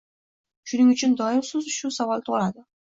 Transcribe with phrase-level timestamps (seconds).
[0.71, 2.69] shuning uchun doim shu savol tug‘iladi